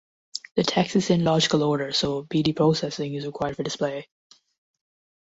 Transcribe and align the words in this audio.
The 0.55 0.63
text 0.63 0.95
is 0.95 1.11
in 1.11 1.23
logical 1.23 1.61
order, 1.61 1.91
so 1.93 2.23
bidi 2.23 2.55
processing 2.55 3.13
is 3.13 3.27
required 3.27 3.55
for 3.55 3.61
display. 3.61 4.07